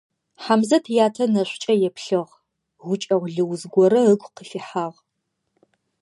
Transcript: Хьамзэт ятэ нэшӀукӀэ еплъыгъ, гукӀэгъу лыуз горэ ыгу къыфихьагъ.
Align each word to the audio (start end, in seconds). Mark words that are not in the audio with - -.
Хьамзэт 0.43 0.85
ятэ 1.05 1.23
нэшӀукӀэ 1.33 1.73
еплъыгъ, 1.87 2.33
гукӀэгъу 2.83 3.31
лыуз 3.33 3.61
горэ 3.73 4.01
ыгу 4.11 4.29
къыфихьагъ. 4.35 4.97